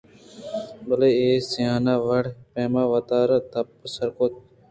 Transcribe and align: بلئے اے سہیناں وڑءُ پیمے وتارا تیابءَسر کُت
بلئے 0.87 1.11
اے 1.19 1.27
سہیناں 1.49 1.99
وڑءُ 2.05 2.35
پیمے 2.51 2.83
وتارا 2.91 3.37
تیابءَسر 3.51 4.09
کُت 4.15 4.33